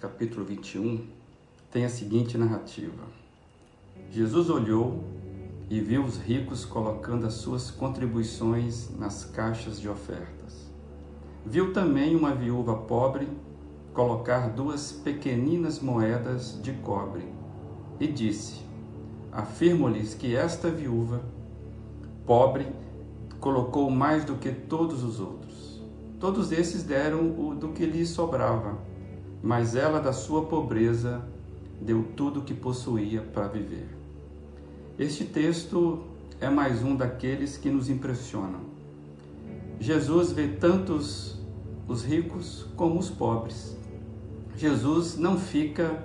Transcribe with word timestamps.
capítulo 0.00 0.44
21, 0.44 1.06
tem 1.70 1.84
a 1.84 1.88
seguinte 1.88 2.36
narrativa: 2.36 3.02
Jesus 4.10 4.50
olhou 4.50 5.02
e 5.70 5.80
viu 5.80 6.04
os 6.04 6.18
ricos 6.18 6.64
colocando 6.64 7.26
as 7.26 7.34
suas 7.34 7.70
contribuições 7.70 8.90
nas 8.98 9.24
caixas 9.24 9.80
de 9.80 9.88
ofertas. 9.88 10.70
Viu 11.44 11.72
também 11.72 12.14
uma 12.14 12.34
viúva 12.34 12.76
pobre 12.76 13.26
colocar 13.94 14.50
duas 14.50 14.92
pequeninas 14.92 15.80
moedas 15.80 16.60
de 16.62 16.72
cobre 16.74 17.24
e 17.98 18.06
disse: 18.06 18.60
Afirmo-lhes 19.32 20.12
que 20.12 20.36
esta 20.36 20.70
viúva 20.70 21.22
pobre 22.26 22.66
colocou 23.40 23.90
mais 23.90 24.24
do 24.24 24.34
que 24.34 24.52
todos 24.52 25.02
os 25.02 25.20
outros. 25.20 25.80
Todos 26.20 26.52
esses 26.52 26.82
deram 26.82 27.38
o 27.38 27.54
do 27.54 27.68
que 27.68 27.86
lhes 27.86 28.10
sobrava, 28.10 28.78
mas 29.42 29.74
ela 29.74 30.00
da 30.00 30.12
sua 30.12 30.46
pobreza 30.46 31.22
deu 31.80 32.04
tudo 32.16 32.40
o 32.40 32.42
que 32.42 32.54
possuía 32.54 33.20
para 33.20 33.48
viver. 33.48 33.88
Este 34.98 35.24
texto 35.24 36.04
é 36.40 36.48
mais 36.48 36.82
um 36.82 36.96
daqueles 36.96 37.56
que 37.56 37.68
nos 37.68 37.88
impressionam. 37.88 38.60
Jesus 39.78 40.32
vê 40.32 40.48
tantos 40.48 41.38
os 41.86 42.02
ricos 42.02 42.66
como 42.76 42.98
os 42.98 43.10
pobres. 43.10 43.76
Jesus 44.56 45.16
não 45.16 45.38
fica 45.38 46.02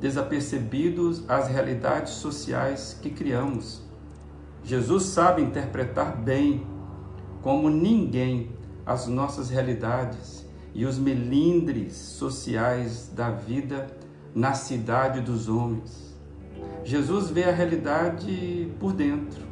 desapercebido 0.00 1.22
às 1.28 1.48
realidades 1.48 2.14
sociais 2.14 2.98
que 3.00 3.10
criamos. 3.10 3.82
Jesus 4.64 5.04
sabe 5.04 5.42
interpretar 5.42 6.16
bem, 6.16 6.66
como 7.40 7.70
ninguém, 7.70 8.50
as 8.84 9.06
nossas 9.06 9.48
realidades 9.48 10.44
e 10.74 10.84
os 10.84 10.98
melindres 10.98 11.94
sociais 11.94 13.10
da 13.14 13.30
vida 13.30 13.86
na 14.34 14.52
cidade 14.52 15.20
dos 15.20 15.48
homens. 15.48 16.12
Jesus 16.82 17.30
vê 17.30 17.44
a 17.44 17.52
realidade 17.52 18.72
por 18.80 18.92
dentro, 18.92 19.42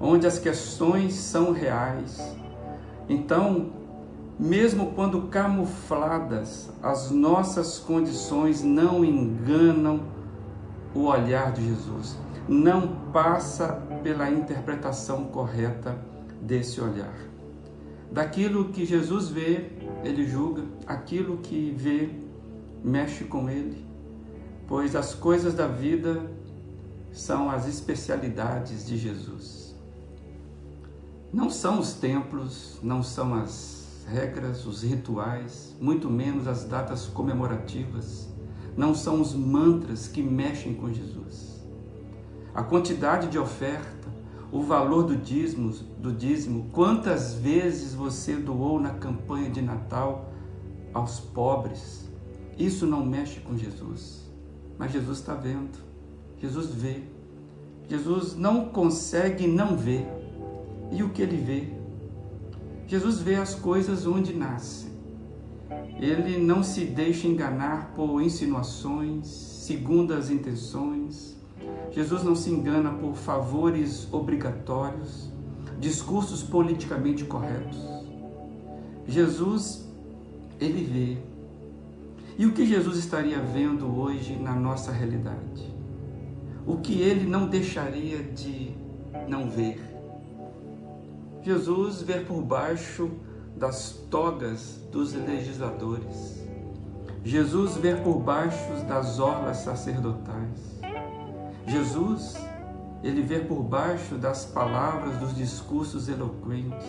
onde 0.00 0.26
as 0.26 0.38
questões 0.38 1.14
são 1.14 1.52
reais. 1.52 2.36
Então, 3.08 3.72
mesmo 4.38 4.92
quando 4.92 5.28
camufladas, 5.28 6.70
as 6.82 7.10
nossas 7.10 7.78
condições 7.78 8.62
não 8.62 9.04
enganam 9.04 10.00
o 10.94 11.04
olhar 11.04 11.52
de 11.52 11.66
Jesus, 11.66 12.18
não 12.48 12.88
passa 13.12 13.82
pela 14.02 14.30
interpretação 14.30 15.24
correta 15.24 15.96
desse 16.40 16.80
olhar. 16.80 17.35
Daquilo 18.10 18.66
que 18.66 18.84
Jesus 18.84 19.28
vê, 19.28 19.70
ele 20.04 20.26
julga, 20.26 20.62
aquilo 20.86 21.38
que 21.38 21.74
vê, 21.76 22.10
mexe 22.82 23.24
com 23.24 23.50
ele, 23.50 23.84
pois 24.68 24.94
as 24.94 25.14
coisas 25.14 25.54
da 25.54 25.66
vida 25.66 26.30
são 27.12 27.50
as 27.50 27.66
especialidades 27.66 28.86
de 28.86 28.96
Jesus. 28.96 29.74
Não 31.32 31.50
são 31.50 31.80
os 31.80 31.94
templos, 31.94 32.78
não 32.82 33.02
são 33.02 33.34
as 33.34 34.04
regras, 34.06 34.64
os 34.66 34.82
rituais, 34.82 35.74
muito 35.80 36.08
menos 36.08 36.46
as 36.46 36.64
datas 36.64 37.06
comemorativas, 37.06 38.28
não 38.76 38.94
são 38.94 39.20
os 39.20 39.34
mantras 39.34 40.06
que 40.06 40.22
mexem 40.22 40.74
com 40.74 40.92
Jesus. 40.92 41.66
A 42.54 42.62
quantidade 42.62 43.28
de 43.28 43.38
oferta, 43.38 44.08
o 44.52 44.62
valor 44.62 45.04
do 45.04 45.16
dízimo, 45.16 45.72
do 45.98 46.12
dízimo, 46.12 46.70
quantas 46.72 47.34
vezes 47.34 47.94
você 47.94 48.36
doou 48.36 48.80
na 48.80 48.90
campanha 48.90 49.50
de 49.50 49.60
Natal 49.60 50.32
aos 50.94 51.20
pobres, 51.20 52.10
isso 52.56 52.86
não 52.86 53.04
mexe 53.04 53.40
com 53.40 53.56
Jesus. 53.56 54.30
Mas 54.78 54.92
Jesus 54.92 55.18
está 55.18 55.34
vendo, 55.34 55.78
Jesus 56.38 56.66
vê. 56.66 57.02
Jesus 57.88 58.34
não 58.36 58.66
consegue 58.66 59.46
não 59.46 59.76
ver. 59.76 60.06
E 60.90 61.02
o 61.02 61.10
que 61.10 61.22
ele 61.22 61.36
vê? 61.36 61.68
Jesus 62.86 63.20
vê 63.20 63.36
as 63.36 63.54
coisas 63.54 64.06
onde 64.06 64.32
nascem. 64.32 64.90
Ele 65.98 66.38
não 66.38 66.62
se 66.62 66.84
deixa 66.84 67.26
enganar 67.26 67.92
por 67.94 68.20
insinuações, 68.20 69.26
segundas 69.26 70.30
intenções. 70.30 71.35
Jesus 71.90 72.22
não 72.22 72.34
se 72.34 72.50
engana 72.50 72.90
por 72.90 73.14
favores 73.14 74.06
obrigatórios, 74.12 75.30
discursos 75.78 76.42
politicamente 76.42 77.24
corretos. 77.24 77.78
Jesus, 79.06 79.88
ele 80.60 80.84
vê. 80.84 81.18
E 82.38 82.44
o 82.44 82.52
que 82.52 82.66
Jesus 82.66 82.98
estaria 82.98 83.38
vendo 83.38 83.86
hoje 83.98 84.36
na 84.36 84.54
nossa 84.54 84.92
realidade? 84.92 85.74
O 86.66 86.76
que 86.78 87.00
ele 87.00 87.28
não 87.28 87.46
deixaria 87.46 88.22
de 88.22 88.72
não 89.28 89.48
ver? 89.48 89.80
Jesus 91.42 92.02
vê 92.02 92.20
por 92.20 92.42
baixo 92.42 93.10
das 93.56 93.92
togas 94.10 94.80
dos 94.92 95.14
legisladores. 95.14 96.44
Jesus 97.24 97.76
vê 97.76 97.94
por 97.94 98.20
baixo 98.20 98.84
das 98.88 99.18
orlas 99.18 99.58
sacerdotais. 99.58 100.75
Jesus, 101.66 102.36
ele 103.02 103.22
vê 103.22 103.40
por 103.40 103.62
baixo 103.62 104.14
das 104.16 104.44
palavras 104.44 105.18
dos 105.18 105.34
discursos 105.34 106.08
eloquentes. 106.08 106.86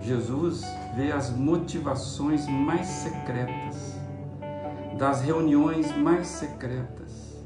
Jesus 0.00 0.62
vê 0.94 1.10
as 1.10 1.30
motivações 1.30 2.46
mais 2.46 2.86
secretas, 2.86 3.94
das 4.98 5.22
reuniões 5.22 5.96
mais 5.96 6.26
secretas, 6.26 7.42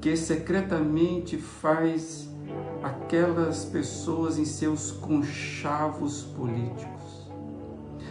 que 0.00 0.16
secretamente 0.16 1.36
faz 1.36 2.28
aquelas 2.82 3.64
pessoas 3.64 4.38
em 4.38 4.44
seus 4.44 4.92
conchavos 4.92 6.22
políticos. 6.22 7.28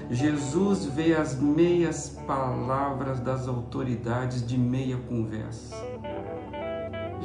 Jesus 0.09 0.85
vê 0.85 1.15
as 1.15 1.39
meias 1.39 2.09
palavras 2.27 3.19
das 3.19 3.47
autoridades 3.47 4.45
de 4.45 4.57
meia 4.57 4.97
conversa. 4.97 5.75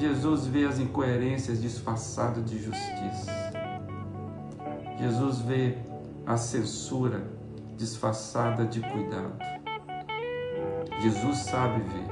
Jesus 0.02 0.48
vê 0.48 0.64
as 0.64 0.80
incoerências 0.80 1.62
disfarçadas 1.62 2.44
de 2.50 2.58
justiça. 2.58 3.30
Jesus 4.98 5.38
vê 5.42 5.78
a 6.26 6.36
censura 6.36 7.22
disfarçada 7.76 8.66
de 8.66 8.80
cuidado. 8.80 9.32
Jesus 10.98 11.38
sabe 11.38 11.82
ver. 11.82 12.08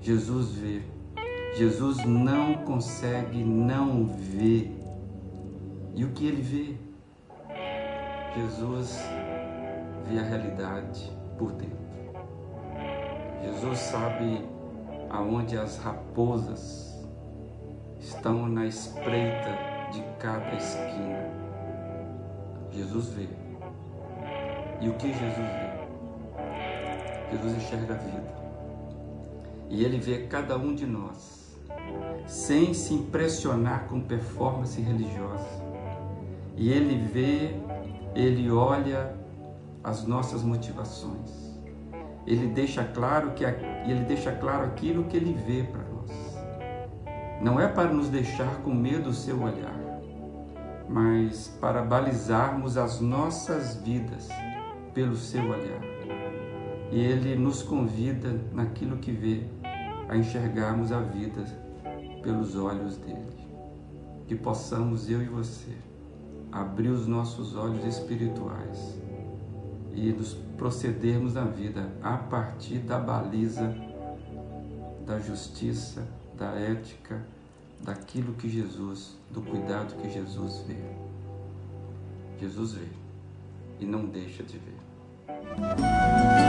Jesus 0.00 0.52
vê. 0.52 0.82
Jesus 1.56 2.04
não 2.04 2.54
consegue 2.64 3.42
não 3.42 4.06
ver. 4.06 4.72
E 5.96 6.04
o 6.04 6.10
que 6.12 6.28
ele 6.28 6.42
vê? 6.42 6.76
Jesus 8.36 9.00
vê 10.08 10.20
a 10.20 10.22
realidade 10.22 11.12
por 11.36 11.50
dentro. 11.50 11.76
Jesus 13.42 13.78
sabe 13.80 14.57
aonde 15.10 15.56
as 15.56 15.78
raposas 15.78 16.88
estão 18.00 18.48
na 18.48 18.66
espreita 18.66 19.50
de 19.92 20.02
cada 20.18 20.54
esquina. 20.54 21.28
Jesus 22.70 23.08
vê. 23.10 23.28
E 24.80 24.88
o 24.88 24.94
que 24.94 25.08
Jesus 25.08 25.36
vê? 25.36 25.68
Jesus 27.32 27.56
enxerga 27.56 27.94
a 27.94 27.96
vida. 27.96 28.38
E 29.70 29.84
ele 29.84 29.98
vê 29.98 30.26
cada 30.26 30.56
um 30.56 30.74
de 30.74 30.86
nós, 30.86 31.58
sem 32.26 32.72
se 32.72 32.94
impressionar 32.94 33.86
com 33.88 34.00
performance 34.00 34.80
religiosa. 34.80 35.62
E 36.56 36.70
ele 36.70 36.96
vê, 37.06 37.54
ele 38.14 38.50
olha 38.50 39.14
as 39.84 40.04
nossas 40.04 40.42
motivações. 40.42 41.47
Ele 42.28 42.46
deixa 42.48 42.84
claro 42.84 43.30
que 43.30 43.42
ele 43.42 44.04
deixa 44.04 44.30
claro 44.32 44.66
aquilo 44.66 45.04
que 45.04 45.16
ele 45.16 45.32
vê 45.32 45.62
para 45.62 45.82
nós. 45.82 46.38
Não 47.40 47.58
é 47.58 47.66
para 47.66 47.90
nos 47.90 48.10
deixar 48.10 48.56
com 48.56 48.70
medo 48.70 49.08
o 49.08 49.14
seu 49.14 49.42
olhar, 49.42 49.80
mas 50.86 51.48
para 51.58 51.80
balizarmos 51.82 52.76
as 52.76 53.00
nossas 53.00 53.76
vidas 53.76 54.28
pelo 54.92 55.16
seu 55.16 55.42
olhar. 55.42 55.80
E 56.92 57.00
ele 57.00 57.34
nos 57.34 57.62
convida 57.62 58.38
naquilo 58.52 58.98
que 58.98 59.10
vê 59.10 59.44
a 60.06 60.14
enxergarmos 60.14 60.92
a 60.92 61.00
vida 61.00 61.46
pelos 62.22 62.54
olhos 62.54 62.98
dele. 62.98 63.24
Que 64.26 64.34
possamos 64.34 65.08
eu 65.08 65.22
e 65.22 65.26
você 65.26 65.72
abrir 66.52 66.90
os 66.90 67.06
nossos 67.06 67.56
olhos 67.56 67.86
espirituais 67.86 69.07
e 69.94 70.12
nos 70.12 70.34
procedermos 70.56 71.34
na 71.34 71.44
vida 71.44 71.90
a 72.02 72.16
partir 72.16 72.78
da 72.78 72.98
baliza 72.98 73.74
da 75.08 75.18
justiça, 75.18 76.06
da 76.36 76.50
ética, 76.50 77.24
daquilo 77.80 78.34
que 78.34 78.48
Jesus, 78.48 79.16
do 79.30 79.40
cuidado 79.40 79.96
que 80.02 80.10
Jesus 80.10 80.62
vê. 80.66 80.76
Jesus 82.38 82.72
vê 82.74 82.86
e 83.80 83.86
não 83.86 84.04
deixa 84.04 84.42
de 84.42 84.58
ver. 84.58 86.47